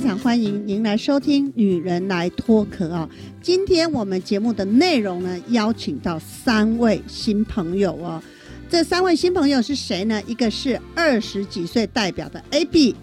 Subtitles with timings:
[0.00, 3.06] 非常欢迎您来收听《女人来脱壳》啊。
[3.42, 8.22] 今天我们节目的内容呢，邀请到三位新朋友哦。
[8.70, 10.22] 这三位新朋友是谁呢？
[10.26, 12.96] 一个是二十几岁代表的 AB，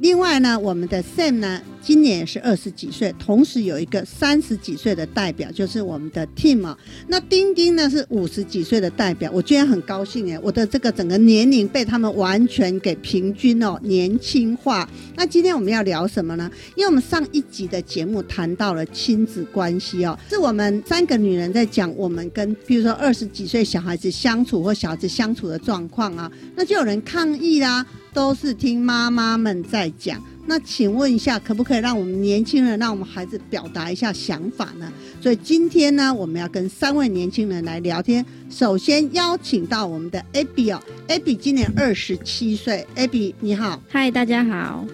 [0.00, 6.78] 另外呢，我们的 Sam 呢，今年也是二十几岁，同时有一个三十几岁的代表，就是我们的 Tim 啊。
[7.08, 14.88] 那丁丁呢是五十几岁的代表，我居然很高兴哎，我的这个整个年龄被他们完全给平均哦，年轻化。
[15.16, 16.48] 那今天我们要聊什么呢？
[16.76, 27.84] 因为我们上一集的节目谈到了亲子关系哦，是我们三个女人在讲我们跟比如说二十几岁小孩子相处或小孩子相处的状况啊，那就有人抗议啦，
[28.14, 30.22] 都是听妈妈们在讲。
[30.44, 34.92] 那请问一下，可不可以让我们年轻人，让我们孩子表达一下想法呢？
[35.20, 38.24] 所以今天呢，我们要跟三位年轻人来聊天。
[38.50, 44.84] 首先邀请到我们的 Abby 哦，Abby 今年二十七岁，Abby 你好嗨，大家好。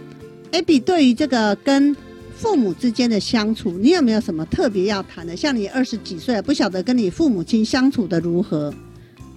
[0.53, 1.97] ，Abby 对于这个跟
[2.37, 5.35] 父母之间的相处，你有没有什么特别要谈的？
[5.35, 8.73] 像你二十几岁，不晓得跟你父母亲相处的如何？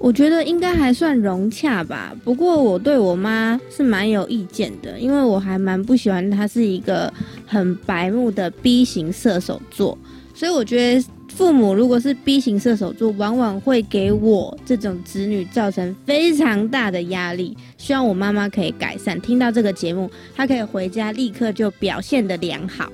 [0.02, 7.14] 我觉得应该还算融洽吧，不过我对我妈是蛮有意见的，因为我还蛮不喜欢她是一个
[7.46, 9.96] 很白目的 B 型射手座，
[10.34, 17.56] 所以我觉得父母如果是 B 型射手座，往往会给我这种子女造成非常大的压力。
[17.78, 22.92] 希望我妈妈可以改善，听到这个节目，她可以回家立刻就表现的良好。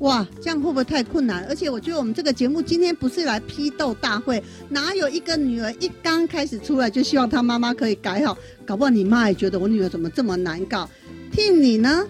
[0.00, 1.44] 哇，这样会不会太困难？
[1.48, 8.36] 而且我觉得我们这个节目今天不是来批斗大会，哪有一个女儿一刚开始出来就希望她妈妈可以改好？
[8.64, 10.88] 搞不好你妈也觉得我女儿怎么这么难搞？
[11.30, 12.06] 听你呢？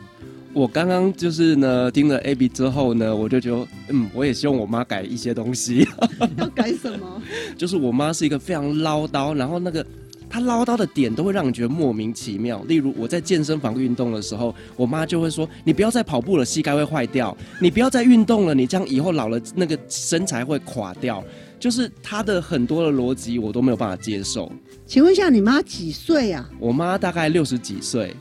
[0.52, 5.86] 我刚刚就是呢，听了 A B 之后呢，我就觉得，嗯，我也希望我妈改一些东西。
[6.38, 7.22] 要改什么？
[7.56, 9.84] 就是我妈是一个非常唠叨，然后那个
[10.30, 12.62] 她唠叨的点都会让你觉得莫名其妙。
[12.68, 21.22] 例如我在健身房运动的时候，我妈就会说：“你不要再跑步了，膝盖会坏掉；你不要再运动了，你这样以后老了那个身材会垮掉。”
[21.58, 24.50] 就是他的很多的逻辑我都没有办法接受。
[24.86, 26.48] 请问一下，你妈几岁啊？
[26.58, 28.14] 我妈大概六十几岁，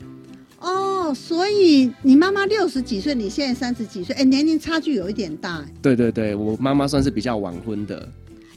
[0.58, 5.72] 哦，所以你妈妈六十几岁，你现在三十几岁，哎，年龄差距有一点大哎。
[5.80, 8.06] 对对对，我妈妈算是比较晚婚的。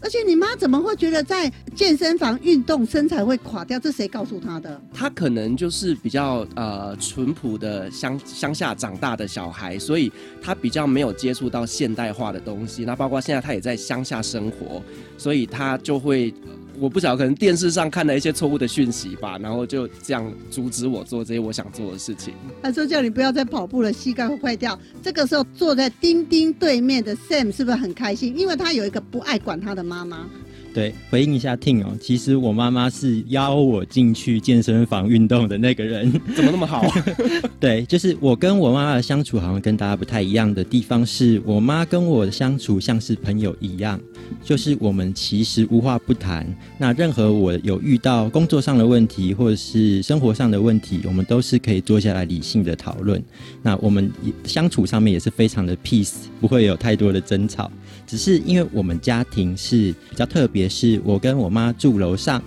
[0.04, 3.80] 而且你妈怎么会觉得在健身房运动身材会垮掉？
[3.80, 4.82] 这谁告诉她的？
[4.94, 12.84] 她可能就是比较呃淳朴的乡乡下长大的小孩，所以她比较没有接触到现代化的东西。
[12.84, 14.84] 那包括现在她也在乡下生活，
[15.18, 16.34] 所以她就会
[16.80, 22.34] 我不晓得可能电视上看了一些错误的讯息吧，然后就这样阻止我做这些我想做的事情。
[22.62, 24.78] 他说叫你不要再跑步了，膝盖会坏掉。
[25.02, 28.38] 这个时候坐在丁丁对面的 Sam 是不是很开心？
[28.38, 30.28] 因为他有一个不爱管他的妈妈。
[30.74, 36.12] 对，回应一下 Ting 哦，其实我妈妈是邀我进去健身房运动的那个人。
[36.36, 36.84] 怎么那么好？
[37.60, 44.00] 对，就是我跟我妈妈的相处好像跟大家不太一样的地方是，我妈跟我的相处像是朋友一样，
[44.44, 46.46] 就是我们其实无话不谈。
[46.80, 53.24] 那任何我有遇到工作上的问题或者是生活上的问题，我们都是可以坐下来理性的讨论。
[53.62, 54.12] 那我们
[54.44, 57.72] 相处上面也是非常的 peace，不会有太多的争吵。
[58.14, 62.40] 只是因为我们家庭是比较特别，是我跟我妈住楼上，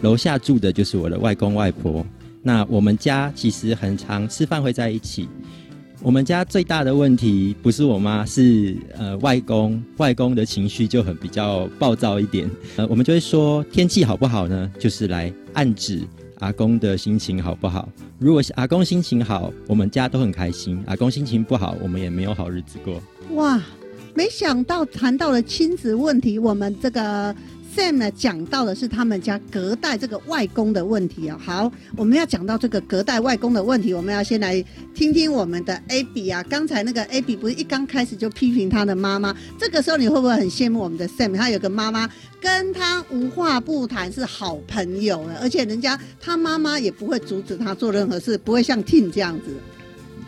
[0.00, 2.02] 楼下住的就是我的外公外婆。
[2.42, 5.28] 那我们家其实很常吃饭会在一起。
[6.00, 9.82] 我们家最大的问题不是我妈，是呃外公。
[9.98, 12.50] 外公的情绪就很比较暴躁一点。
[12.76, 14.72] 呃，我们就会说天气好不好呢？
[14.78, 16.00] 就是来暗指
[16.38, 17.86] 阿公的心情好不好。
[18.18, 23.02] 如果是阿公心情好，我们家都很开心；阿公心情不好，我们也没有好日子过。
[23.34, 23.62] 哇，
[24.20, 27.34] 没想到谈到了亲子问题，我们这个
[27.74, 31.40] Sam 呢讲到的是他们家隔代这个外公的问题啊。
[31.42, 34.62] 好，我们要讲到这个隔代外公的问题，我们要先来
[34.92, 36.42] 听听我们的 Abby 啊。
[36.50, 41.34] 刚才那个 Abby 不是一刚开始就批评他的妈妈，这个时候你会不会很羡慕我们的 Sam？
[41.34, 42.06] 他有个妈妈
[42.42, 49.46] 跟他无话不谈，是好朋友的，而且人家他妈妈也不会阻止他做任何事，不会像 Tim 这样子。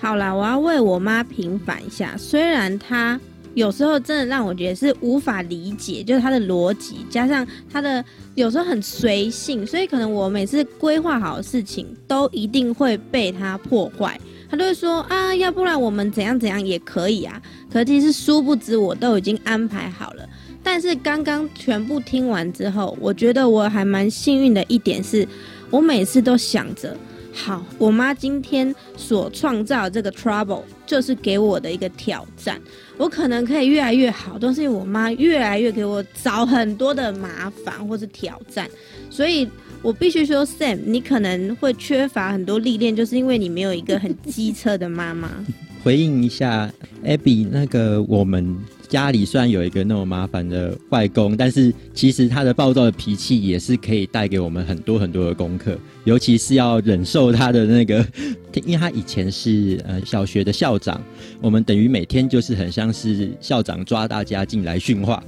[0.01, 2.17] 好啦，我要为我妈平反一下。
[2.17, 3.21] 虽然她
[3.55, 8.05] 有时候真的让我觉得是无法理解，就是他的逻辑，加上他的
[8.35, 14.19] 有时候很随性，所以可能我每次规划好的事情都一定会被他破坏。
[14.51, 17.41] 他都会说啊，要不然我们怎样怎样也可以啊。
[17.73, 20.29] 可其实殊不知我都已经安排好了。
[20.63, 25.27] 但是刚刚全部听完之后，我觉得我还蛮幸运的一点是，
[25.71, 26.97] 我每次都想着，
[27.33, 32.61] 好，我妈今天所创造这个 trouble 就是给我的一个挑战，
[32.99, 38.69] 我可能可以越来越好，都是因为我妈越来越给我找很多的麻烦或是挑战，
[39.09, 39.49] 所以
[39.81, 45.31] 我必须说，Sam，你可能会缺乏很多历练，就是因为你没有一个很机车的妈妈。
[45.83, 46.71] 回应一下
[47.05, 48.57] ，Abby，那个我们
[48.93, 58.07] 家里虽然有一个那么麻烦的外公，但是其实他的暴躁的脾气也是可以带给我们很多很多的功课，尤其是要忍受他的那个，
[58.67, 61.03] 因为他以前是呃小学的校长，
[61.41, 65.25] 我们等于每天就是很像是校长抓大家进来训话，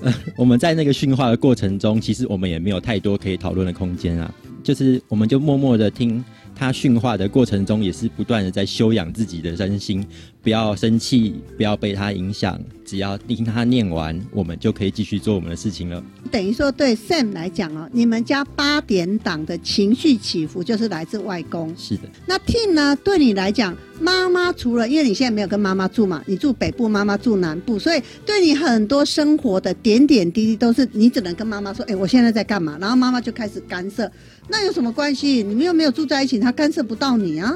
[0.00, 4.32] 呃， 我们在那个训话的过程中，其实我们也没有太多可以讨论的空间啊，
[4.62, 6.24] 就是我们就默默的听。
[6.60, 10.04] 他训话的过程中，也是不断的在修养自己的身心，
[10.48, 16.02] 不要生气，不要被他影响，只要听他念完，我们就可以继续做我们的事情了。
[16.30, 21.74] 等于说，对 Sam 来讲哦，你们家八点档的情绪起伏就是来自外公。
[21.76, 22.04] 是的。
[22.24, 22.96] 那 Tim 呢？
[23.04, 34.10] 对你来讲，妈妈除了因为你现在没有跟妈妈住嘛，你住北部，妈妈住南部，所以对你很多生活的点点滴滴都是你只能跟妈妈说：“哎，我现在在干嘛？”然后妈妈就开始干涉。
[34.48, 35.42] 那有什么关系？
[35.42, 37.54] 你们又没有住在一起，他干涉不到你啊。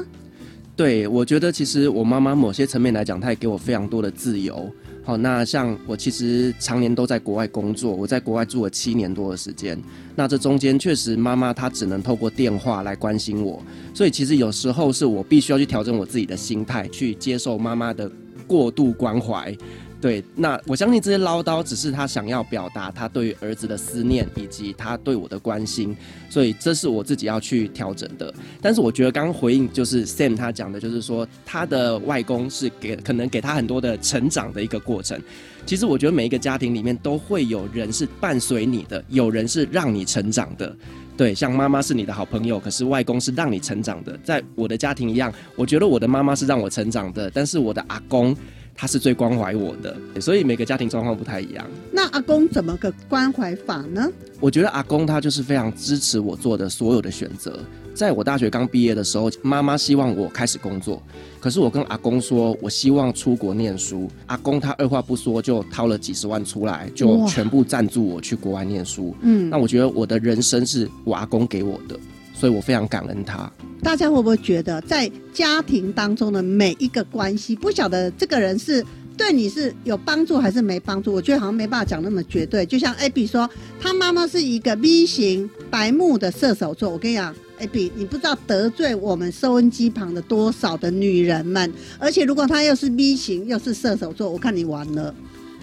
[0.75, 4.67] 对，我觉得其实我妈妈某些层面来讲，她也给我非常多的自由。
[5.03, 9.77] 好，那像我其实常年都在国外工作，我在国外住了七年多的时间。
[10.15, 13.61] 那这中间确实妈妈她只能透过电话来关心我，
[13.93, 18.09] 所以其实有时候是我必须要去调整我自己的心态，去接受妈妈的
[18.47, 19.55] 过度关怀。
[20.03, 25.95] 对，那我相信这些唠叨只是他想要表达他对于儿子的思念以及他对我的关心，
[26.29, 28.33] 所以这是我自己要去调整的。
[28.61, 35.17] 但是我觉得刚刚回应就是 Sam 他讲的，就是说他的外公是给可能给他很多的成长的一个过程。
[35.65, 40.75] 其实我觉得每一个家庭里面都会有人是伴随你的，有人是让你成长的。
[41.15, 44.19] 对，像妈妈是你的好朋友，可是外公是让你成长的。
[44.21, 48.35] 在我的家庭一样，我觉得我的妈妈是让我成长的，但是我的阿公。
[48.75, 51.65] 他是最关怀我的，所以每个家庭状况不太一样。
[51.91, 54.09] 那阿公怎么个关怀法呢？
[54.39, 57.59] 我觉得阿公他就是非常支持我做的所有的选择。
[57.93, 61.01] 在我大学刚毕业的时候，妈妈希望我开始工作，
[61.39, 64.09] 可是我跟阿公说，我希望出国念书。
[64.25, 69.15] 阿公他二话不说就掏了几十万出来，就全部赞助我去国外念书。
[69.21, 71.97] 嗯，那我觉得我的人生是我阿公给我的。
[72.33, 73.49] 所以我非常感恩他。
[73.81, 78.83] 大家会不会觉得，在家庭当中的每一个关系，不晓得这个人是
[79.17, 81.13] 对你是有帮助还是没帮助？
[81.13, 82.65] 我觉得好像没办法讲那么绝对。
[82.65, 83.49] 就像 Abby 说，
[83.79, 86.89] 他妈妈是一个 V 型白木的射手座。
[86.89, 91.71] 我跟你讲 ab 你不知道得罪我们收音机旁的多少的女人们。
[91.99, 95.13] 而且如果他又是 V 型又是射手座，我看你完了。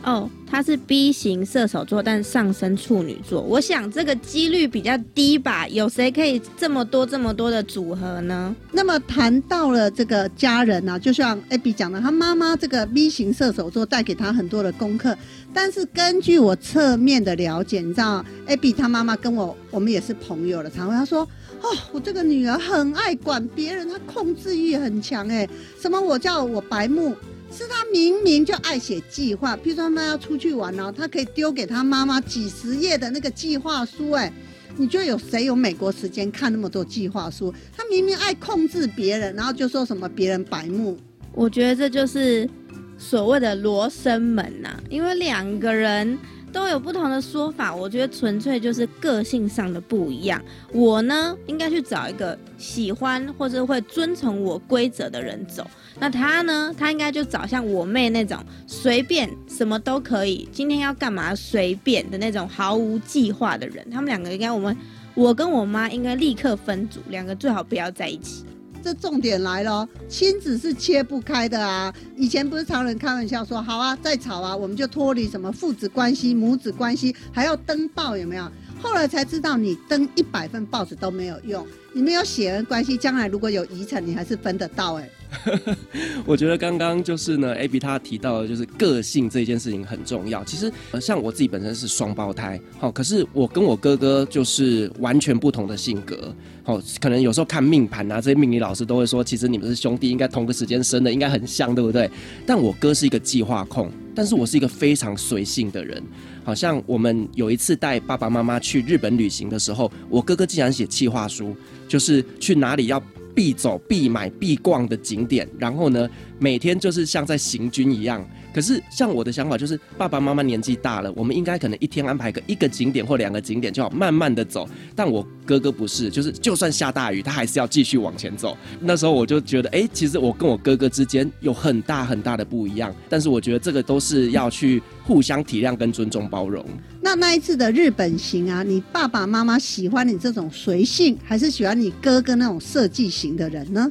[0.02, 3.42] 哦，他是 B 型射手座，但上升处女座。
[3.42, 5.68] 我想这个几率比较低吧？
[5.68, 8.56] 有谁可以这么多这么多的组合呢？
[8.72, 15.14] 那么谈到了这个家人呢，就像 Abby 讲的，他妈妈这个 B 型射手座带给他很多的功课。
[15.52, 21.28] 但是根据我侧面的了解，你知道，Abby 他妈妈跟我我们也是朋友了，常会他说
[21.60, 25.28] ：“哦，我这个女儿很爱管别人，她控制欲很强。
[25.28, 25.46] 哎，
[25.78, 27.14] 什么我叫我白木。”
[27.50, 34.12] 是他明明就爱写计划，譬如说他要出去玩哦，他可以丢给他妈妈几十页的那个计划书。
[34.12, 34.32] 哎，
[34.76, 37.52] 你觉得有谁有美国时间看那么多计划书？
[37.76, 40.96] 他明明爱控制别人，然后就说什么别人白目。
[41.32, 42.48] 我觉得这就是
[42.96, 46.18] 所谓的罗生门呐，因为两个人。
[46.52, 50.42] 都有不同的说法，我觉得纯粹就是个性上的不一样。
[50.72, 55.66] 我呢，应该去找一个喜欢或者会遵从我规则的人走。
[55.98, 63.88] 那他呢，他应该就找像我妹那种随便什么都可以，今天要干嘛随便的那种毫无计划的人。
[63.90, 64.76] 他们两个应该，我们
[65.14, 68.44] 我跟我妈应该立刻分组，两个最好不要在一起。
[68.82, 71.92] 这重点来了，亲子是切不开的啊！
[72.16, 78.50] 以前不是常人开玩笑说，好啊，再吵啊，我们就脱离什么父子关系、母子关系，还要登报有没有？
[78.82, 85.08] 后来才知道，你登一百份报纸都没有用，你没有血缘关系，将来如果有遗产，你还是分得到哎。
[86.26, 90.42] 我觉得刚刚就是呢，A B 他提到的就是个性这件事情很重要。
[90.44, 96.34] 其实像我自己本身是双胞胎，好，可是我跟我哥哥就是完全不同的性格，
[96.64, 102.10] 好，可能有时候看命盘啊，这些命理老师都会说，其实你们是兄弟，应该同个时间生的，应该很像，对不对？
[102.44, 106.02] 但我哥是一个计划控，但是我是一个非常随性的人。
[106.42, 111.54] 好像我们有一次带爸爸妈妈去日本旅行的时候，我哥哥竟然写计划书，
[111.86, 113.00] 就是去哪里要。
[113.34, 116.08] 必走、必买、必逛的景点，然后呢，
[116.38, 118.26] 每天就是像在行军一样。
[118.52, 124.68] 可是像我的想法就是，爸爸妈妈年纪大了，我们应该可能一天安排个一个景点或两个景点就好，慢慢的走。
[124.94, 128.56] 但我哥哥不是，就是就算下大雨，他还是要继续往前走。
[128.80, 132.94] 那时候我就觉得，哎，其实我跟我哥哥之间有很大很大的不一样。
[133.08, 136.64] 但是我觉得这个都是要去互相体谅跟尊重包容。
[137.00, 143.90] 那那一次的日本行啊，你爸爸妈妈喜欢你这种随性，还是喜欢你哥哥那种设计型的人呢？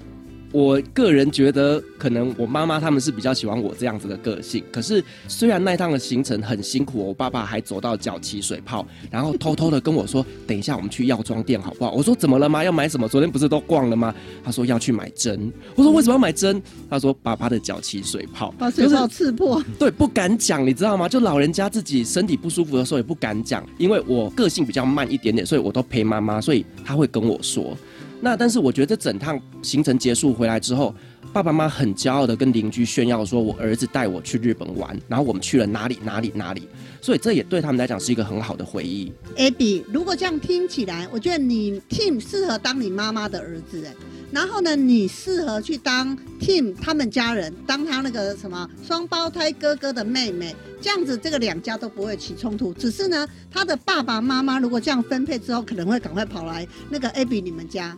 [0.51, 4.63] 我个人觉得，可能我妈妈他们是比较喜欢我这样子的个性。
[4.71, 12.63] 可是，虽然那一趟的行程很辛苦，我爸爸还走到脚起水泡，然后偷偷的跟我说：“等一下，我们去药妆店好不好？”我说：“怎么了吗？
[12.63, 13.07] 要买什么？
[13.07, 14.13] 昨天不是都逛了吗？”
[14.43, 21.07] 他说：“要去买针。”我说：“为什么要买针？”他说：“爸爸的脚起水泡，把水泡刺破。”对，不敢讲，你知道吗？
[21.07, 27.77] 就老人家自己身体不舒服的时候也不敢讲，因为我个性比较慢一点点，所以我都陪妈妈，所以他会跟我说。
[28.21, 30.93] 那但是我觉得这整趟行程结束回来之后，
[31.31, 36.67] 爸爸妈妈很骄傲的跟邻居炫耀说，我儿子带我去日本玩，然后我们去了哪里哪里哪里，
[37.01, 39.13] 所以这也对他们来讲是一个很好的回忆。
[39.37, 43.93] Abby，如果这样听起来，我觉得你 Tim 适合当你妈妈的儿子哎，
[44.31, 52.73] 然后呢，你适合去当 Tim 他们家人，当他那个什么双胞胎哥哥的妹妹，这样子这个两家都不会起冲突。
[52.73, 57.95] 只是呢，他的爸爸妈妈如果这样分配之后，可能会赶快跑来那个 Abby 你们家。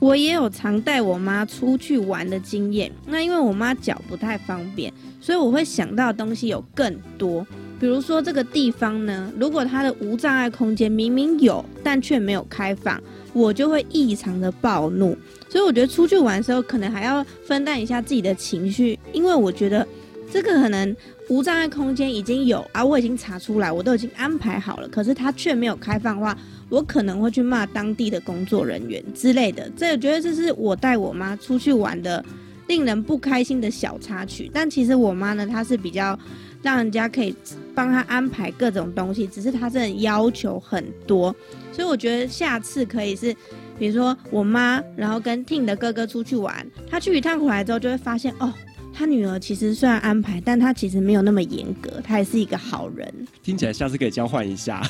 [0.00, 2.90] 我也有常带我妈出去玩的经验。
[3.06, 7.46] 那因为我妈脚不太方便，所以我会想到的东西有更多。
[7.78, 13.00] 比如说这个地方呢，如果它的无障碍空间明明有，但却没有开放，
[13.32, 15.16] 我就会异常的暴怒。
[15.48, 19.86] 所以我觉得出去玩的时候，可能还要分担一下自己的情绪，因为我觉得
[20.32, 20.96] 这个可能
[21.28, 26.36] 无障碍空间已经有啊，我已经查出来，我都已经安排好了，可是它却没有开放的话。
[26.70, 32.24] 我可能会去骂当地的工作人员之类的，这我觉得这是我带我妈出去玩的
[32.68, 34.50] 令人不开心的小插曲。
[34.54, 36.18] 但其实我妈呢，她是比较
[36.62, 37.34] 让人家可以
[37.74, 41.34] 帮她安排各种东西，只是她真的要求很多。
[41.72, 43.34] 所以我觉得下次可以是，
[43.78, 48.52] 比如说我妈，然后跟 t i n 的哥哥出去玩，他去一趟回来之后就会发现哦。
[49.00, 53.10] 他女儿其实虽然安排，但他其实没有那么严格，他也是一个好人。
[53.42, 54.86] 听起来下次可以交换一下。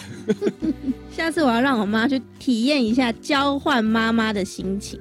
[1.16, 4.98] 下次我要让我妈去体验一下交换妈妈的心情。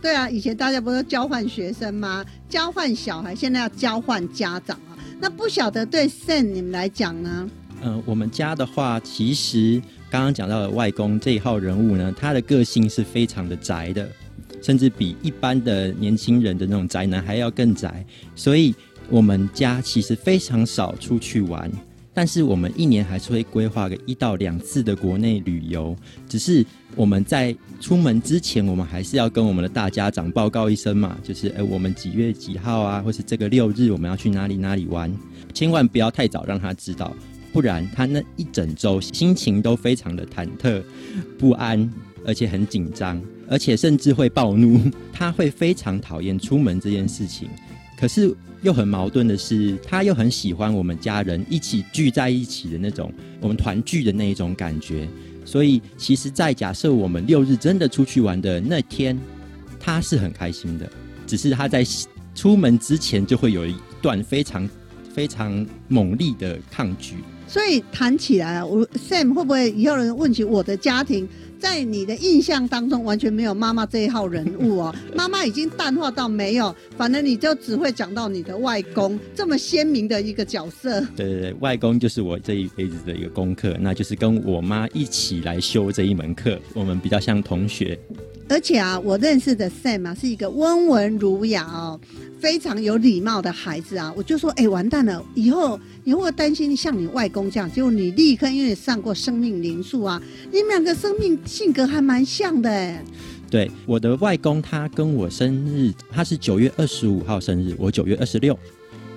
[0.00, 2.24] 对啊，以前大家不是交换学生吗？
[2.48, 4.94] 交换小孩，现在要交换家长啊。
[5.18, 7.50] 那不晓得对 Sen 你们来讲呢？
[7.82, 14.08] 嗯，我们家的话，其实刚刚讲到的外公这一号人物呢，他的个性是非常的宅的。
[14.66, 18.04] 甚至比一般的年轻人的那种宅男还要更宅，
[18.34, 18.74] 所以
[19.08, 21.70] 我们家其实非常少出去玩，
[22.12, 25.94] 但是我们一年还是会规划个一到两次的国内旅游。
[26.28, 35.16] 只是我们在出门之前，我们还是要跟我们的大家长报告一声嘛，就是诶，我们几月几号啊，或是这个六日我们要去哪里哪里玩，
[35.54, 37.14] 千万不要太早让他知道，
[37.52, 40.82] 不然他那一整周心情都非常的忐忑
[41.38, 41.88] 不安，
[42.26, 43.22] 而且很紧张。
[43.48, 44.80] 而且甚至会暴怒，
[45.14, 47.48] 他会非常讨厌出门这件事情。
[47.96, 55.08] 可是又很矛盾的是，他又很喜欢我们家人一起聚在一起的那种，我们团聚的那一种感觉。
[55.44, 59.16] 所以，其实，在假设我们六日真的出去玩的那天，
[59.78, 60.90] 他是很开心的。
[61.24, 61.86] 只是他在
[62.34, 64.68] 出门之前就会有一段非常
[65.14, 67.14] 非常猛烈的抗拒。
[67.46, 71.28] 所以谈起来，我 Sam 会不会以后人问起我的家庭？
[71.58, 74.94] 在你的印象当中，完全没有妈妈这一号人物哦。
[75.14, 81.00] 妈妈已经淡化到没有，反正你就只会讲到你的外公这么鲜明的一个角色。
[81.16, 86.58] 对对对，外公就是我这一辈子的一个功课，那就是跟我妈一起来修这一门课。
[86.74, 87.98] 我们比较像同学。
[88.48, 92.00] 而且啊，我认识的 Sam 啊，是一个温文儒雅哦，
[92.40, 94.12] 非常有礼貌的孩子啊。
[94.16, 100.22] 我就说，哎，完蛋了，以后你会担心像你外公这样，结果你立刻因为上过生命灵数啊，
[100.52, 102.96] 你们两个生命性格还蛮像的。
[103.50, 108.56] 对，我的外公他跟我生日，他是九月二十五号生日，我九月二十六，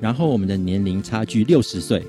[0.02, 2.04] 然后我们的年龄差距六十岁，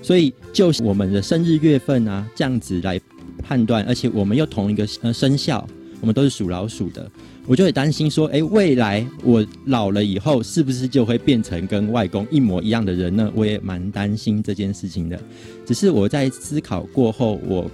[0.00, 2.98] 所以就我们的生日月份啊，这样子来
[3.42, 5.68] 判断，而且我们又同一个呃生肖。
[6.02, 7.08] 我们都是属老鼠的，
[7.46, 13.30] 我就会担心说，哎，未来我老了以后，是不是就会变成跟外公一模一样的人呢？
[13.36, 15.16] 我也蛮担心这件事情的。
[15.64, 17.70] 只是我在思考过后，我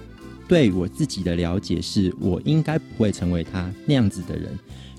[0.47, 4.47] 对我自己的了解是，我应该不会成为他那样子的人。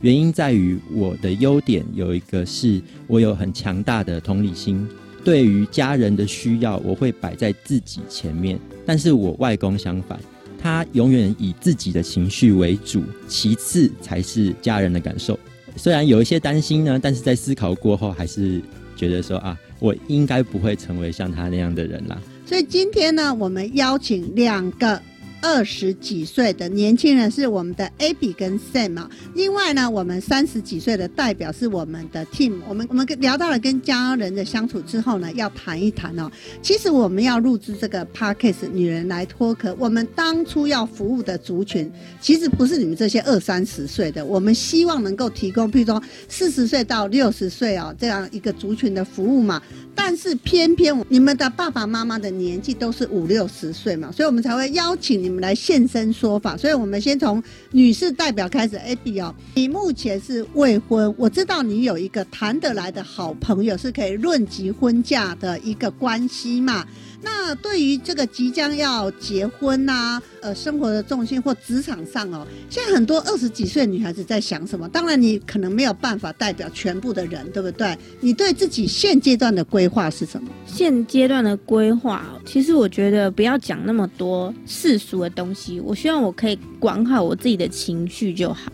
[0.00, 4.84] 原因在于我的优点有一个是我有很强大的同理心，
[5.22, 8.58] 对于家人的需要，我会摆在自己前面。
[8.84, 10.18] 但是我外公相反。
[10.61, 15.38] 他永远以自己的情绪为主，其次才是家人的感受。
[15.76, 18.61] 虽然有一些担心呢，但是在思考过后，还是
[18.95, 22.21] 觉得说啊，我应该不会成为像他那样的人啦。
[22.45, 25.00] 所以今天呢，我们邀请两个。
[25.42, 32.61] 二十几岁的年轻人是我们的 Abby 跟 Sam 啊，另外呢，我们三十几岁的代表是我们的 Team。
[32.68, 36.30] 我们我们聊到了跟家人的相处之后呢，要谈一谈哦。
[36.61, 39.75] 其实我们要录制这个 Podcast，女人来脱壳。
[39.78, 49.62] 我们当初要服务的族群，其实不是你们这些二三十岁的，我们希望能够提供，譬如说四十岁到六十岁哦这样一个族群的服务嘛。
[49.94, 56.56] 但是偏偏你们的爸爸妈妈的年纪都是五六十岁嘛，所以我们才会邀请你我们来现身说法。
[56.56, 66.84] 所以我们先从女士代表开始，Abby 哦，你目前是未婚，我知道你有一个谈得来的好朋友，是可以论及婚嫁的一个关系嘛。
[67.23, 74.89] 那对于这个即将要结婚呐，呃，生活的重心或职场上哦，现在很多二十几岁女孩子在想什么？
[74.89, 77.97] 当然，你可能没有办法代表全部的人，对不对？
[78.21, 80.49] 你对自己现阶段的规划是什么？
[80.65, 88.73] 现阶段的规划，其实我觉得不要讲那么多世俗的东西，我希望我可以管好我自己的情绪就好。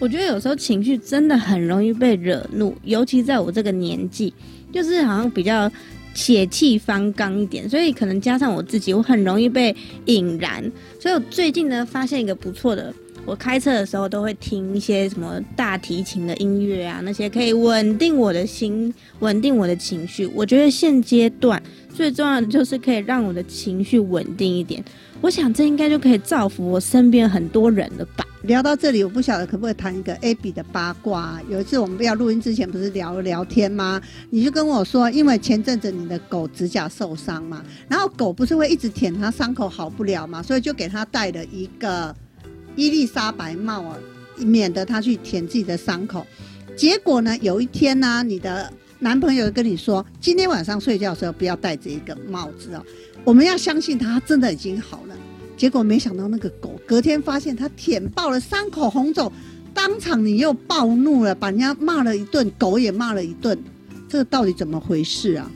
[0.00, 4.34] 我觉得有时候情绪真的很容易被惹怒，尤其在我这个年纪，
[4.72, 5.70] 就是好像比较。
[6.14, 9.74] 血气方刚一点，所以可能加上我自己，我很容易被
[10.06, 10.62] 引燃。
[10.98, 12.94] 所以我最近呢，发现一个不错的，
[13.26, 20.24] 我开车的时候都会听一些什么大提琴的音乐啊，那些可以稳定我的心，稳定我的情绪。
[20.34, 21.62] 我觉得现阶段
[21.94, 24.82] 最重要的就是可以让我的情绪稳定一点。
[25.24, 28.26] 我想这应该就可以造福我身边很多人了吧。
[28.42, 31.40] 聊到这里，我不晓得可不可以谈一个 Abby 的八卦。
[31.48, 33.98] 有一次我们要录音之前，不是聊聊天吗？
[34.28, 42.14] 你就跟我说，因为前阵子你的狗指甲受伤嘛，然后狗不是会一直舔它伤口好不了嘛，所以就给它戴了一个
[42.76, 43.96] 伊丽莎白帽啊，
[44.36, 46.26] 免得它去舔自己的伤口。
[46.76, 52.84] 结果呢，有一天呢，你的男朋友跟你说，今天晚上睡觉的时候不要戴这一个帽子哦。
[53.24, 55.16] 我们要相信他真的已经好了。
[55.56, 59.32] 结果没想到那个狗隔天发现它舔爆了，伤口红肿，
[59.72, 63.56] 当场你又暴怒了，把人家骂了一顿，狗也骂了一顿，
[64.08, 65.50] 这个到底怎么回事啊？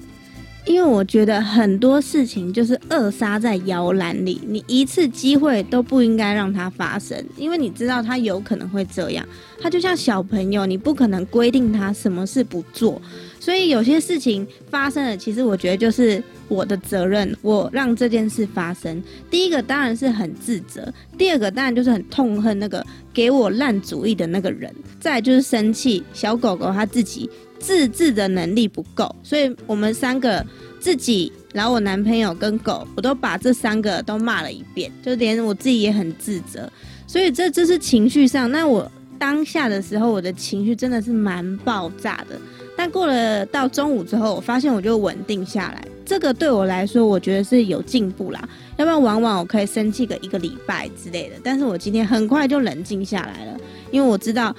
[0.64, 9.26] 因为我觉得很多事情就是扼杀在摇篮里，你一次机会都不应该让它发生，因为你知道它有可能会这样。
[9.60, 13.00] 它就像小朋友，你不可能规定他什么事不做，
[13.48, 19.02] 所以有些事情发生了，其实我觉得就是我的责任，我让这件事发生。
[19.30, 27.30] 第一个当然是很自责，第二个当然就是很痛恨那个给我烂主意的那个人，再就是生气小狗狗它自己。
[27.58, 30.44] 自制的能力不够，所以我们三个
[30.78, 36.70] 自己，然后我男朋友跟狗，我都把这三个都骂了一遍，就连我自己也很自责。
[37.06, 42.38] 所以这这是情绪上，那我当下的时候，我的情绪真的是蛮爆炸的。
[42.78, 48.48] 但过了到中午之后，我发现我就稳定下来，这个对我来说，我觉得是有进步啦。
[48.76, 53.58] 要不然往往我可以生气个一个礼拜之类的，但是我今天很快就冷静下来了，
[53.90, 54.54] 因为我知道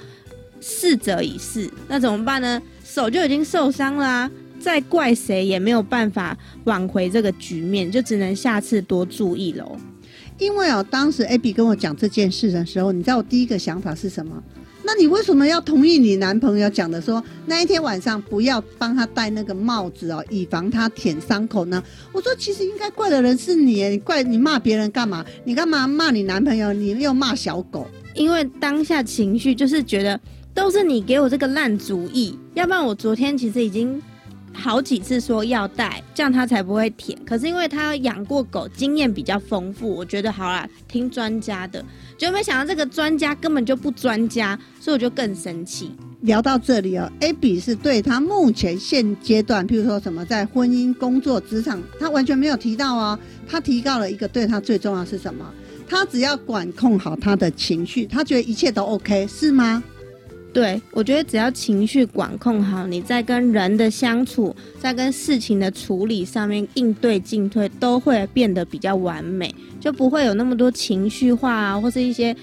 [0.60, 2.60] 逝者已逝，那怎么办呢？
[2.84, 4.30] 手就已经受伤啦，
[4.60, 9.78] 再怪谁也没有办法挽回这个局面，就只能下次多注意喽。
[10.38, 14.42] 因为哦，当时 Abby 跟我讲这件事的时候，你知道我第一个想法是什么？
[14.92, 21.80] 那你为什么要同意你男朋友讲的，说那一天晚上不要帮他戴那个帽子哦，以防他舔伤口呢？
[22.10, 25.24] 我说其实应该怪的人是你，你怪你骂别人干嘛？
[25.44, 26.72] 你干嘛骂你男朋友？
[26.72, 27.86] 你又骂小狗？
[28.14, 30.18] 因为当下情绪就是觉得。
[30.52, 34.02] 都是你给我这个烂主意，要不然我昨天其实已经
[34.52, 37.18] 好几次说要带，这样他才不会舔。
[37.24, 41.84] 可是因为他养过狗，经验比较丰富，我觉得好啦，听专家的，
[42.18, 45.92] 就没想到这个专家根本就不专家，所以我就更生气。
[46.22, 53.18] 聊到这里哦，Abby 是对他目前现阶段，譬如说什么在婚姻、工作、职场，他完全没有提到哦。
[53.48, 55.50] 他提到了一个对他最重要是什么？
[55.88, 59.82] 他只要管控好他的情绪，他觉得一切都 OK，是吗？
[60.52, 72.34] 对，我觉得只要情绪管控好，你在跟人的相处，在跟事情的处理上面应对进退，都会变得比较完美，就不会有那么多情绪化啊，或是一些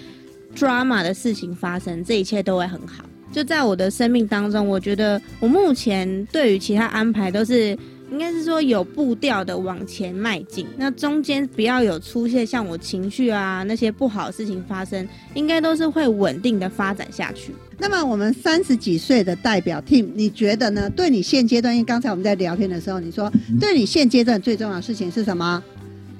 [0.55, 3.03] drama 的事情发生，这一切都会很好。
[3.31, 7.77] 就在我的生命当中，我觉得我目前对于其他安排都是。
[8.11, 17.53] 应该是说有步调的往前迈进，那中间不要有出现像我情绪啊那些不好的事情发生，应该都是会稳定的发展下去。
[17.77, 20.89] 那么我们三十几岁的代表 Team，你觉得呢？
[20.89, 25.61] 对你现阶段，因为刚才我们在聊天的时候，你说对你现阶段最重要的事情是什么？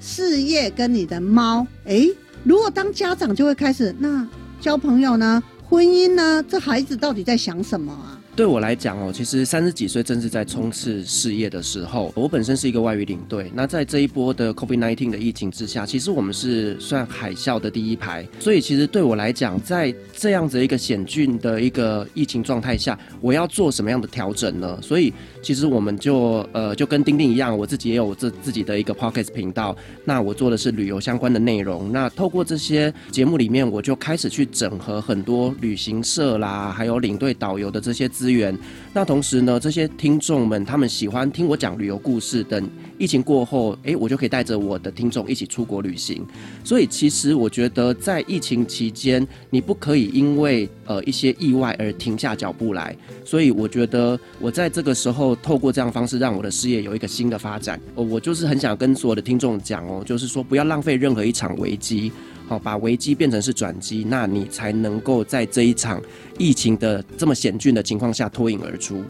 [0.00, 1.66] 事业跟你的猫。
[1.86, 2.08] 诶，
[2.44, 4.26] 如果当家长就会开始，那
[4.60, 5.42] 交朋友呢？
[5.68, 6.44] 婚姻呢？
[6.48, 8.17] 这孩子到底在想什么啊？
[8.38, 12.12] 对我来讲哦，其实三十几岁正是在冲刺事业的时候。
[12.14, 18.24] 我本身是一个外语领队，那在这一波的 COVID-19 的疫情之下，其实我们是算海啸的第一排。
[18.38, 24.78] 所以其实对我来讲，在这样子一个险峻的一个疫情状态下，我要做什么样的调整呢？
[24.80, 29.76] 所以其实我们就呃就跟丁丁一样，我自己也有这自己的一个 podcast 频道。
[30.04, 31.90] 那我做的是旅游相关的内容。
[31.90, 38.27] 那透过这些节目里面，我就开始去整合很多旅行社啦，还有领队导游的这些资。
[38.28, 38.54] 资源，
[38.92, 42.44] 那同时呢，这些听众们他们喜欢听我讲旅游故事。
[42.44, 46.22] 等疫情过后，诶，我就可以带着我的听众一起出国旅行。
[46.62, 52.94] 所以，其实我觉得在疫情期间，你不可以因为呃一些意外而停下脚步来。
[53.24, 57.80] 所以，我觉得我在这个时候透过这样方式，让我的事业有一个新的发展。
[57.94, 62.12] 我我就是很想跟所有的听众讲哦，就是说不要浪费任何一场危机。
[62.48, 66.00] 好，把危机变成是转机，那你才能够在这一场
[66.38, 69.04] 疫情的这么险峻的情况下脱颖而出。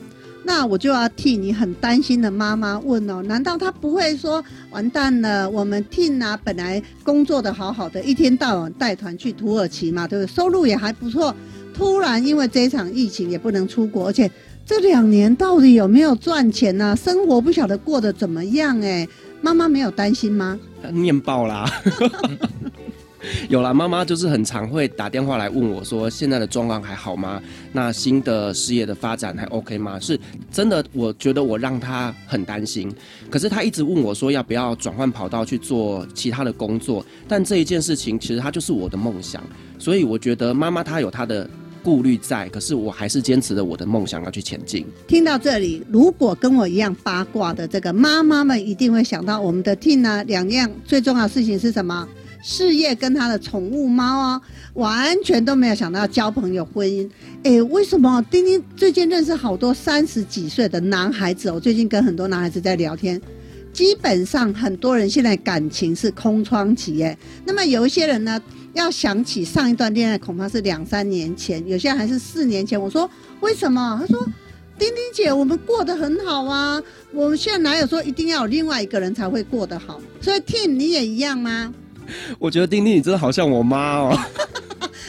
[0.45, 5.49] 那我就要替你很担心的妈妈问哦，难道他不会说完蛋了？
[5.49, 10.35] 我们 T 啊，本来工作的好好的，一天到晚带团去土耳其嘛，对不对？
[10.35, 11.35] 收入也还不错，
[11.75, 14.31] 突然因为这一场疫情也不能出国，而且
[14.65, 16.97] 这两年到底有没有赚钱呢？
[16.97, 18.81] 生活不晓得过得怎么样？
[18.81, 19.07] 哎，
[19.43, 20.59] 妈妈没有担心吗？
[20.93, 21.71] 念爆啦！
[23.49, 27.41] 有了，妈妈就是很常会打电话来问我，说现在的状况还好吗？
[27.73, 29.99] 那新的事业的发展还 OK 吗？
[30.01, 30.19] 是
[30.51, 32.93] 真的，我觉得我让她很担心。
[33.31, 37.05] 可是她一直问我说，要不要转换跑道去做其他的工作？
[37.27, 39.43] 但这一件事情其实它就是我的梦想，
[39.79, 41.49] 所以我觉得妈妈她有她的
[41.83, 44.85] 顾虑在，可是我还是坚持着我的梦想要去前进。
[45.07, 52.07] 听到这里，如果跟我一样八卦的这个妈妈们，一定会想到我们的 team 呢，两样最重要的事情是什么？
[52.43, 54.41] 事业跟他的宠物猫啊，
[54.75, 57.09] 完全都没有想到交朋友、婚姻。
[57.43, 61.51] 哎，为什么丁丁最近认识好多三十几岁的男孩子？
[61.51, 63.21] 我最近跟很多男孩子在聊天，
[63.73, 66.97] 基本上很多人现在感情是空窗期。
[66.97, 68.41] 耶，那么有一些人呢，
[68.73, 72.81] 要想起上一段恋爱，恐怕是两三年前，有些还是四年前。
[72.81, 73.99] 我说为什么？
[74.01, 74.25] 他说
[74.79, 76.81] 丁丁姐，我们过得很好啊，
[77.13, 80.01] 我们现在哪有说一定要有另外一个人才会过得好？
[80.21, 81.75] 所以 T，你也一样吗？
[82.39, 84.19] 我觉得丁丁，你真的好像我妈哦。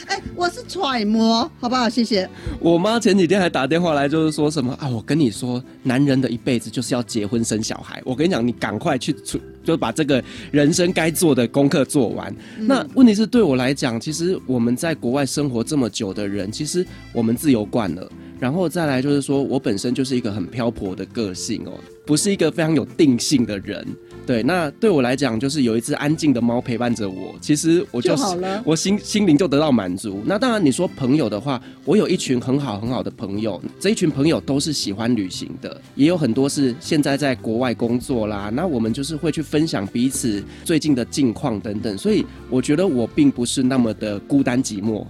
[0.06, 1.88] 哎，我是揣摩，好不好？
[1.88, 2.28] 谢谢。
[2.58, 4.88] 我妈前几天还打电话来，就是说什么啊？
[4.88, 8.02] 我跟你说，男人的一辈子就是要结婚生小孩。
[8.04, 12.34] 我跟你讲，你赶快去出，就把这个人生该做的功课做完。
[12.58, 18.10] 那问题是对我来讲，其实我们在国外生活这么久的人，其实我们自由惯了。
[18.40, 21.72] 然后再来就是说，我本身就是一个很漂泊的个性哦，
[22.04, 23.86] 不是一个非常有定性的人。
[24.26, 28.22] 对，那对我来讲，就是有一只安静的猫陪伴着我，其实我就是
[28.64, 30.22] 我心心灵就得到满足。
[30.24, 38.50] 那当然，你说朋友的话，我有一群很好很好的朋友，这一群朋友都是喜欢旅行的，也有很多是现在在国外工作啦。
[38.54, 45.04] 那我们就是会去分享彼此最近的近况等等，所以我觉得我并不是那么的孤单寂寞。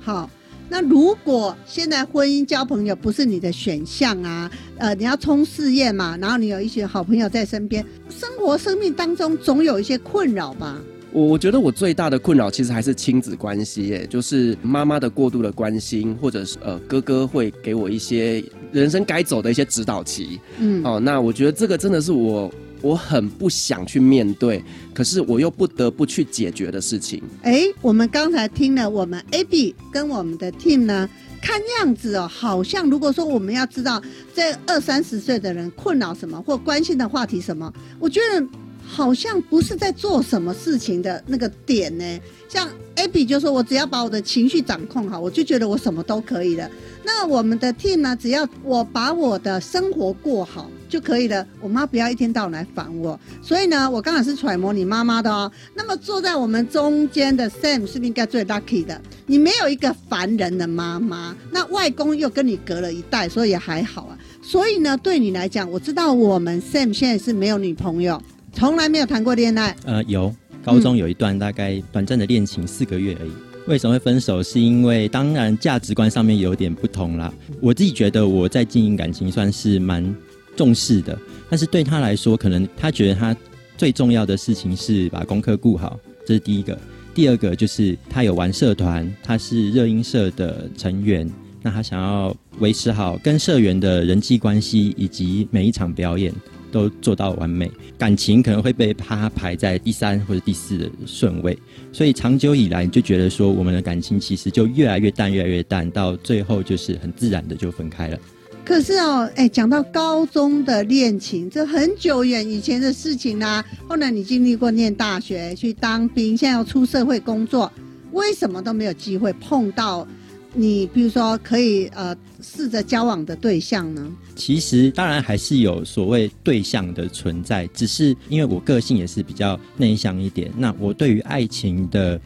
[0.00, 0.30] 好。
[0.72, 10.80] 那如果现在婚姻交朋友不是你的选项啊，呃，你要冲事业嘛，然后你有一些好朋友在身边，生活生命当中总有一些困扰吧？
[11.12, 20.40] 我我觉得我最大的困扰其实还是亲子关系，耶，就是妈妈的过度的关心，或者是呃哥哥会给我一些人生该走的一些指导期。
[20.58, 22.50] 嗯，哦，那我觉得这个真的是我。
[22.82, 27.22] 我很不想去面对，可是我又不得不去解决的事情。
[27.42, 31.08] 哎，我们刚才听了我们 AB 跟我们的 Team 呢，
[31.40, 34.02] 看样子哦，好像如果说我们要知道
[34.34, 38.46] 这二三十岁的人困扰什么或关心的话题什么，我觉得
[38.84, 42.20] 好像不是在做什么事情的那个点呢。
[42.48, 46.68] 像 AB 就说，我只要把我的情绪掌控好，我就觉得我什么都可以了。
[47.04, 50.68] 那我们的 Team 呢，只要我把我的生活过好。
[50.92, 51.46] 就可以了。
[51.58, 55.50] 我妈不要一天到晚来烦我，所以呢，我刚好是揣摩你妈妈的哦。
[55.74, 59.00] 那么坐在我们中间的 Sam 是不是应该最 lucky 的？
[59.24, 64.18] 你没有一个烦人的妈妈，那外公又跟你隔了一代，所以也还好啊。
[64.42, 69.74] 所以呢，对你来讲，我知道我们 Sam 现在是没有女朋友，从来没有谈过恋爱。
[69.86, 70.30] 呃，有，
[70.62, 73.30] 高中有一段大概短暂的恋情，四个月而已。
[73.66, 74.42] 为什么会分手？
[74.42, 77.32] 是因为当然价值观上面有点不同啦。
[77.62, 80.14] 我自己觉得我在经营感情算是蛮。
[80.56, 83.36] 重视的，但是对他来说，可能他觉得他
[83.76, 86.78] 最重要的事情是把功课顾好，这是第一个。
[87.14, 91.30] 第二个就是他有玩社团，他是热音社的成员，
[91.62, 96.32] 那他想要维持好跟社员的人际关系以及每一场表演。
[96.72, 101.54] 都做到完美，感情可能会被他排在第三或者第四的顺位，
[101.92, 108.18] 所以长久以来就觉得说我们的感情其实就越来越淡，越来越淡，到最后就是很自然的就分开了。
[108.64, 113.62] 可是哦，哎，讲到高中的恋情，这很久远以前的事情啦。
[113.88, 117.70] 后来你经历过念大学、去当兵，现在要出社会工作，
[118.12, 120.06] 为什么都没有机会碰到
[120.54, 120.86] 你？
[120.86, 124.10] 比如说，可以呃试着交往的对象呢？
[124.36, 132.18] 其实当然还是有所谓对象的存在，只是因为我个性也是比较内向一点，那我对于爱情的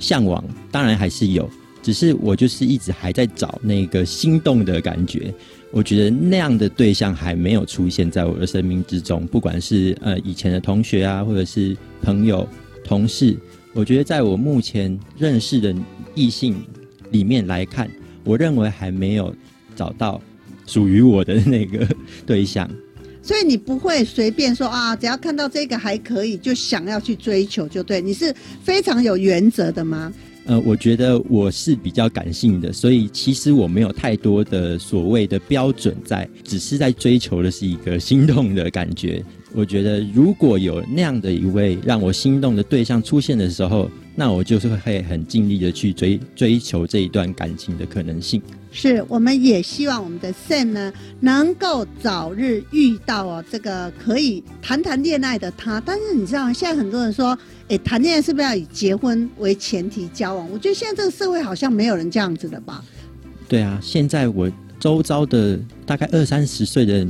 [0.00, 1.48] 向往当然还是有，
[1.80, 5.32] 只是我就是一直还在找那个心动的感觉。
[5.72, 12.48] 我觉得那样的对象还没有出现在我的生命之中，不管是呃以前的同学啊，或者是朋友、
[12.82, 13.36] 同事，
[13.72, 15.74] 我觉得在我目前认识的
[16.14, 16.56] 异性
[17.10, 17.90] 里面来看，
[18.24, 19.34] 我认为还没有
[19.74, 20.20] 找到
[20.66, 21.86] 属于我的那个
[22.24, 22.68] 对象。
[23.20, 28.00] 所以你不会随便说啊，只要看到这个还可以，就想要去追求，就对。
[28.00, 30.12] 你是非常有原则的吗？
[30.46, 39.24] 呃，我觉得我是比较感性的，所以其实我没有太多的所谓的标准在，只是在追求的是一个心动的感觉。
[39.52, 48.40] 我觉得如果有那样的一位让我心动的对象出现的时候，那我就是会很尽力的去追追求这一段感情的可能性。
[48.70, 55.82] 是，我们也希望我们的 Sam 呢，能够早日遇到哦这个可以谈谈恋爱的他。
[55.84, 57.36] 但是你知道，现在很多人说。
[57.68, 60.48] 哎，谈恋爱是不是要以结婚为前提交往？
[60.52, 62.84] 我觉得现在这个社会好像没有人这样子的吧？
[63.48, 64.48] 对啊，现在我
[64.78, 67.06] 周遭的大概二三十岁的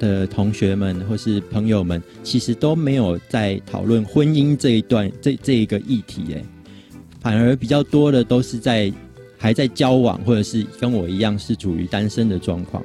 [0.00, 6.44] 的同学们或是朋友们，其实都没有在讨论婚姻这一段这这一个议题，哎，
[7.20, 8.92] 反而比较多的都是在
[9.38, 12.84] 还在交往，或者是跟我一样是处于单身的状况。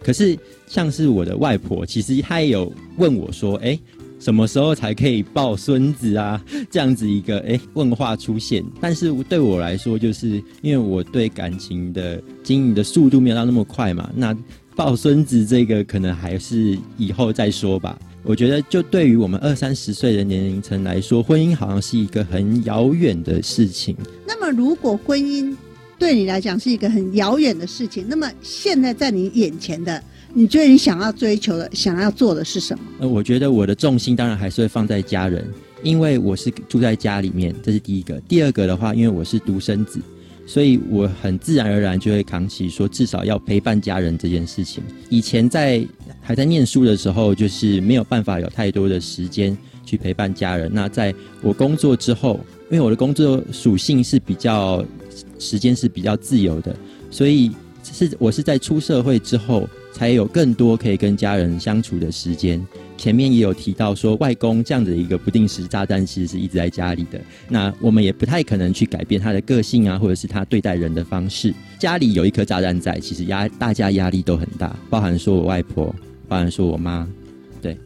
[0.00, 3.76] 可是像是我的外婆，其实她也有问我说，哎。
[4.20, 6.40] 什么时候才可以抱孙子啊？
[6.70, 14.10] 这样子一个诶问话出现，但是对我来说，就是因为我对感情的经营的速度没有到那么快嘛。
[14.14, 14.36] 那
[14.76, 17.98] 抱孙子这个可能还是以后再说吧。
[18.22, 23.96] 我觉得，就对于我们二三十岁的年龄层来说，婚姻好像是一个很遥远的事情。
[24.26, 25.56] 那么，如果婚姻
[25.98, 30.02] 对你来讲是一个很遥远的事情，那么现在在你眼前的？
[30.32, 32.84] 你觉得你想要追求的、想要做的是什么？
[33.00, 35.44] 呃，我觉得我的重心当然还是会放在家人，
[35.82, 38.18] 因为我是住在家里面，这是第一个。
[38.28, 40.00] 第二个的话，因为我是独生子，
[40.46, 44.82] 所以我很自然而然就会扛起说至少要陪伴家人这件事情。
[45.08, 45.84] 以前在
[46.20, 50.70] 还在念书的时候，就是没有办法有太多的时间去陪伴家人。
[50.72, 51.12] 那在
[51.42, 52.38] 我工作之后，
[52.70, 54.84] 因为我的工作属性是比较
[55.40, 56.74] 时间是比较自由的，
[57.10, 57.50] 所以
[57.92, 59.68] 是我是在出社会之后。
[59.92, 62.64] 才有更多可以跟家人相处的时间。
[62.96, 67.20] 前面也有提到说，外公这样的一个不定时炸弹，其实是一直在家里的。
[67.48, 71.52] 那我们也不太可能去改变他的个性啊，或者是他对待人的方式。
[71.78, 75.94] 家里有一颗炸弹在，其实压大家压力都很大，包含说我外婆，
[76.28, 77.06] 包含说我妈，
[77.60, 77.76] 对。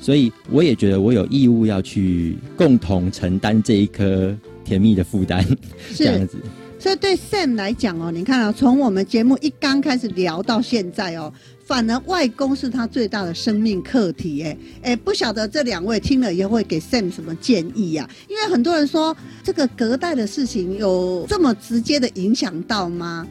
[0.00, 5.46] 所以我也觉得我有义务要去共同承担这一颗甜蜜的负担，
[5.94, 6.38] 这样子。
[6.80, 11.30] 所以对 Sam 来讲哦，你看啊，从我们节目一刚开始聊到现在哦，
[11.66, 14.42] 反而外公是他最大的生命课题。
[14.42, 18.08] 哎哎，不晓得这两位听了以后会给 Sam 什么建议呀？
[18.28, 19.14] 因为很多人说
[19.44, 23.28] 这个隔代的事情有这么直接的影响到吗？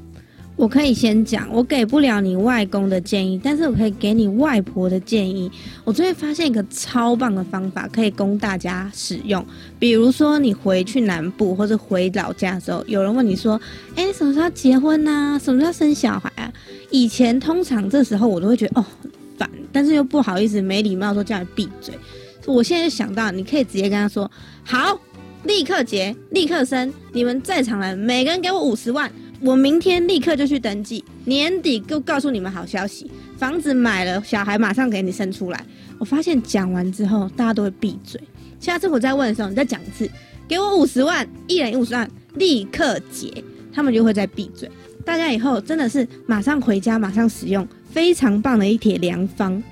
[0.59, 5.49] 我可以先讲，我给不了你外公的建议，但是我可以给你外婆的建议。
[5.85, 9.43] 我最近发现一个超棒的方法，可以供大家使用。
[9.79, 13.53] 比如说，你回去南部或者回老家的时候，有人问你说
[13.95, 15.39] ：“哎，你什么时候结婚呢？
[15.41, 16.51] 什么时候生小孩啊？”
[16.91, 21.97] 以前通常这时候我都会觉得哦很烦，但是又不好意思没礼貌说叫你闭嘴。
[22.45, 24.29] 我现在就想到，你可以直接跟他说
[24.65, 24.99] ：“好，
[25.45, 29.09] 立刻结，立刻生，你们在场人每个人给我五十万。”
[29.41, 35.65] 我明天立刻就去登记，年底就告诉你们好消息，房子买了，小孩马上给你生出来。
[35.97, 38.19] 我发现讲完之后，大家都会闭嘴。
[38.59, 40.09] 下次我再问的时候，你再讲一次，
[40.45, 44.69] 给我五十万，一人五十万，立刻结，他们就会再闭嘴。
[45.05, 49.63] 大家以后真的是马上回家，马上使用，非常棒的一帖良方。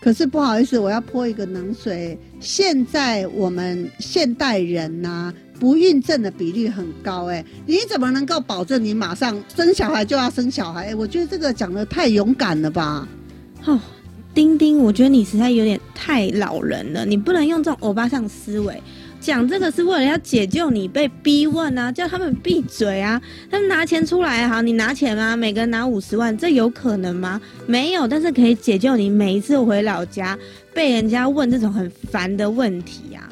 [0.00, 2.16] 可是不好意思，我要泼一个冷水。
[2.38, 5.34] 现在我们现代人呐。
[5.60, 10.94] 不孕症的比率很高，哎，你怎么能够保证你马上生小孩就要生小孩？
[10.94, 13.06] 我觉得这个讲的太勇敢了吧？
[13.66, 13.78] 哦，
[14.34, 18.82] 丁丁，我觉得你实在有点太老人了，你不能用这种欧巴桑思维。
[19.20, 23.20] 讲这个是为了要解救你被逼问啊，叫他们闭嘴啊！
[23.50, 25.36] 他们拿钱出来好，你拿钱吗？
[25.36, 27.38] 每个人拿五十万，这有可能吗？
[27.66, 29.10] 没有，但是可以解救你。
[29.10, 30.38] 每一次回老家，
[30.72, 33.28] 被人家问这种很烦的问题啊？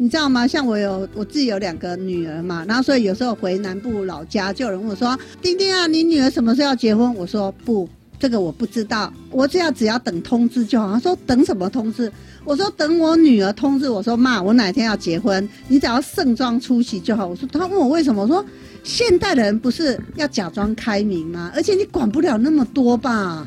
[0.00, 0.46] 你知道吗？
[0.46, 12.10] 像我有我自己有两个女儿嘛，然后所以有时候回南部老家，就有人问我说：“丁丁啊，你女儿什么时候要结婚？”我说：“不，这个我不知道，我只要只要等通知就好。”他说：“等什么通知？”
[12.44, 18.44] 我说：“等我女儿通知我说妈，我哪天要结婚，你只要盛装出席就好。”我说：“他问我为什么？”我说
[18.84, 21.50] ：“现代人不是要假装开明吗？
[21.54, 23.44] 而且你管不了那么多吧。”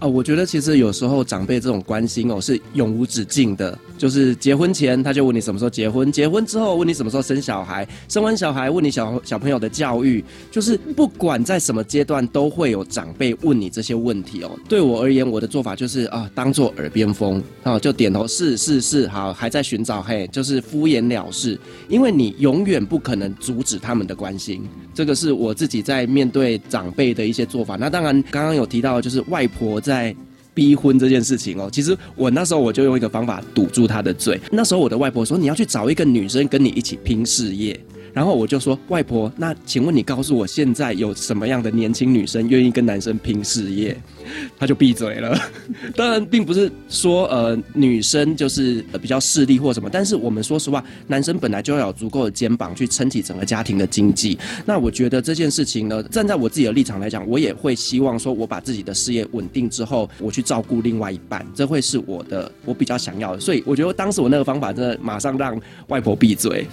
[0.00, 14.50] 哦，我觉得其实有时候长辈这种关心哦是永无止境的，就是结婚前他就问你什么时候结婚，结婚之后问你什么时候生小孩，生完小孩问你小小朋友的教育，就是不管在什么阶段都会有长辈问你这些问题哦。
[14.68, 24.62] 对我而言，我的做法就是啊，当做耳边风啊，就点头是是是，好，还在寻找，嘿，就是敷衍了事，因为你永远不可能阻止他们的关心。
[24.92, 27.76] 这个是我自己在面对长辈的一些做法。
[27.76, 30.14] 那当然，刚刚有提到就是外婆在
[30.54, 31.68] 逼婚这件事情哦。
[31.70, 34.40] 其实我那时候我就用一个方法堵住他的嘴。
[34.50, 37.78] 那时候我的外婆说：“你要去找一个女生跟你一起拼事业。”
[38.14, 43.94] 然后我就说：“外婆，那请问你告诉我，现在有什么样的年轻女生愿意跟男生拼事业？”
[44.56, 45.36] 她就闭嘴了。
[45.96, 54.38] 当然，并不是说呃女生就是比较势利或什么，但是我们说实话，男生本来就要有足够的肩膀去撑起整个家庭的经济。
[54.64, 63.40] 那我觉得这件事情呢，站在我自己的立场来讲，我也会希望说，我把自己的事业稳定之后，我去照顾另外一半，这会是我的我比较想要的。
[63.40, 66.64] 所以我觉得当时我那个方法真的马上让外婆闭嘴。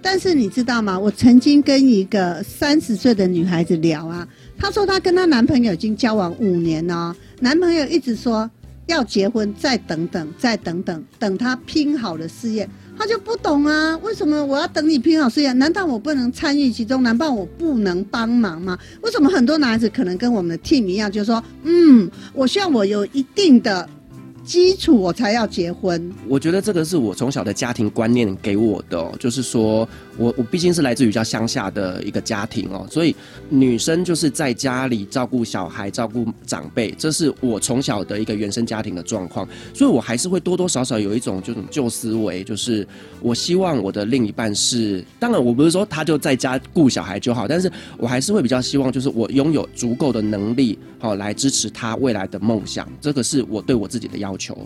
[0.00, 0.98] 但是你知道吗？
[0.98, 8.50] 我曾经跟一个三十岁的女孩子聊啊，她说她跟她男朋友已经交往五年了，男朋友一直说
[8.86, 15.52] 要结婚，再等等，再等等，等他拼好了事业，她就不懂啊，为什么我要等你拼好事业？
[15.52, 17.02] 难道我不能参与其中？
[17.02, 18.78] 难道我不能帮忙吗？
[19.02, 23.88] 为什么很多男孩子可能跟我们的 team 一样，就是说，嗯，我希望我有一定的。
[24.48, 26.10] 基础我才要结婚。
[26.26, 33.14] 我觉得这个是我从小的家庭观念给我的，就是说我我毕竟是来自于较乡下的一个家庭哦，所以
[33.50, 42.88] 女生就是在家里照顾小孩、照顾长辈，这是我从小的一个原生家庭的状况，所以我还是会多多少少有一种这种旧思维，就是
[43.20, 54.37] 我希望我的另一半是，当然我不是说他就在家顾小孩就好，但是我还是会比较希望，就是我拥有足够的能力，好来支持他未来的梦想，这个是我对我自己的要。
[54.38, 54.56] 求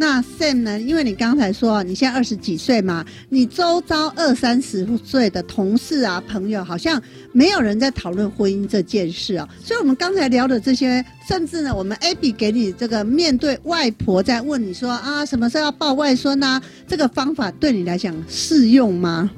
[0.00, 0.78] 那 Sam 呢？
[0.78, 7.02] 因为你刚才说你现在二十几岁嘛，你周遭二三十岁的同事啊、朋友，好像
[7.32, 9.48] 没有人在讨论婚姻这件事啊。
[9.60, 16.62] 所以，我们刚才聊的这些，甚至呢，我们 Abby 给你这个面对外婆在问你说啊，什么时候要抱外孙啊？
[16.86, 19.28] 这个方法对你来讲适用吗？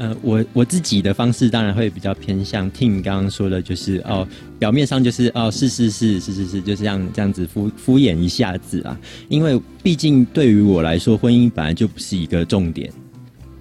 [0.00, 4.26] 呃，我我自己的方式当然会比较偏向听你刚刚说的，就是哦，
[4.58, 8.98] 表面上就是哦，是是是是是是，就是这样这样子敷敷衍一下子啊。
[9.28, 12.90] 因为毕竟对于我来说，婚姻本来就不是一个重点。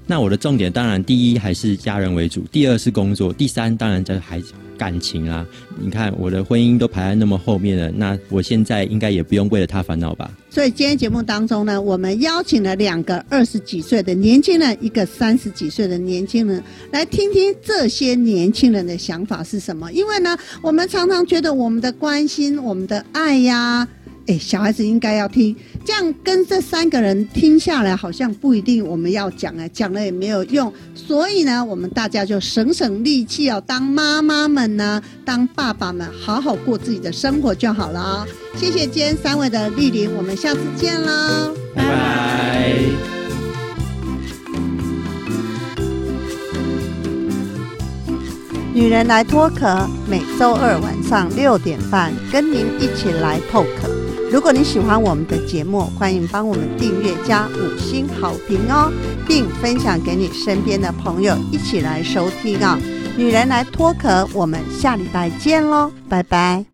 [0.10, 4.54] 那我的重点当然第一还是家人为主，第二是工作，第三当然就是孩子。
[4.76, 5.45] 感情啦，
[5.78, 10.32] 你看我的婚姻都排在那么后面了，那我现在应该也不用为了他烦恼吧？
[10.50, 19.91] 所以今天节目当中呢，我们邀请了两个二十几岁的年轻人，一个三十几岁的年轻人，来听听这些年轻人的想法是什么。
[19.91, 23.86] 因为呢，我们常常觉得我们的关心、我们的爱呀。
[24.28, 25.54] 哎，小孩子应该要听，
[25.89, 30.71] 这样跟这三个人听下来，好像不一定我们要讲哎，讲了也没有用。
[30.93, 38.28] 所以呢，我们大家就省省力气哦，当妈妈们呢，当爸爸们，好好过自己的生活就好了哦。
[38.56, 42.75] 谢谢今天三位的莅临，我们下次见喽，拜拜。
[48.75, 53.89] 女人来脱壳，每周二晚上六点半，跟您一起来透壳。
[54.32, 58.92] 如果你喜欢我们的节目，欢迎帮我们订阅加五星好评哦，
[59.28, 62.80] 并分享给你身边的朋友一起来收听啊！
[63.18, 66.63] 女人来脱壳，我们下礼拜见喽，拜拜。